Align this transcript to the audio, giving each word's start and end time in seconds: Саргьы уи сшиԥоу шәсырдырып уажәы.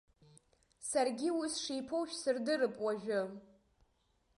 Саргьы 0.89 1.29
уи 1.37 1.47
сшиԥоу 1.53 2.03
шәсырдырып 2.09 2.75
уажәы. 2.85 3.21